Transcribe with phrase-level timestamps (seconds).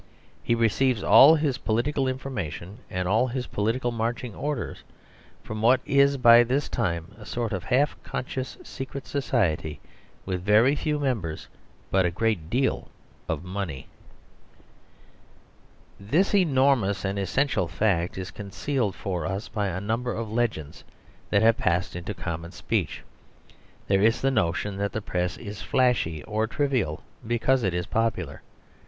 [0.41, 4.83] He receives all his political information and all his political marching orders
[5.43, 9.79] from what is by this time a sort of half conscious secret society,
[10.25, 11.47] with very few members,
[11.91, 12.87] but a great deal
[13.29, 13.85] of money.
[15.99, 20.83] This enormous and essential fact is concealed for us by a number of legends
[21.29, 23.03] that have passed into common speech.
[23.87, 28.41] There is the notion that the Press is flashy or trivial because it is popular.